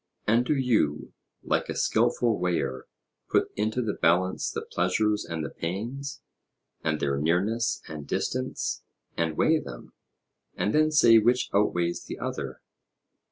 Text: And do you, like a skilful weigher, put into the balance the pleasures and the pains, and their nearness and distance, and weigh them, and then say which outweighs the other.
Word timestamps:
And 0.25 0.43
do 0.43 0.55
you, 0.55 1.13
like 1.43 1.69
a 1.69 1.75
skilful 1.75 2.39
weigher, 2.39 2.87
put 3.29 3.51
into 3.55 3.83
the 3.83 3.93
balance 3.93 4.49
the 4.49 4.63
pleasures 4.63 5.23
and 5.23 5.45
the 5.45 5.51
pains, 5.51 6.23
and 6.83 6.99
their 6.99 7.19
nearness 7.19 7.83
and 7.87 8.07
distance, 8.07 8.81
and 9.15 9.37
weigh 9.37 9.59
them, 9.59 9.93
and 10.55 10.73
then 10.73 10.89
say 10.89 11.19
which 11.19 11.51
outweighs 11.53 12.05
the 12.05 12.17
other. 12.17 12.61